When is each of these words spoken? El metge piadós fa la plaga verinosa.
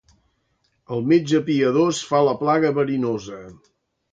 El 0.95 1.03
metge 1.11 1.41
piadós 1.49 1.99
fa 2.13 2.25
la 2.29 2.33
plaga 2.41 2.75
verinosa. 2.79 3.43